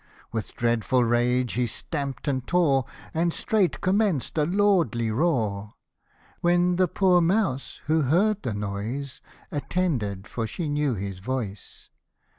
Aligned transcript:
With 0.31 0.55
dreadful 0.55 1.03
rage 1.03 1.53
he 1.53 1.65
stampt 1.67 2.27
and 2.27 2.47
tore, 2.47 2.85
And 3.13 3.31
straight 3.31 3.81
commenced 3.81 4.35
a 4.35 4.45
lordly 4.45 5.11
roar; 5.11 5.75
When 6.39 6.77
the 6.77 6.87
poor 6.87 7.21
mouse, 7.21 7.81
who 7.85 8.01
heard 8.01 8.41
the 8.41 8.55
noise, 8.55 9.21
Attended, 9.51 10.25
for 10.25 10.47
she 10.47 10.67
knew 10.69 10.95
his 10.95 11.19
voice. 11.19 11.91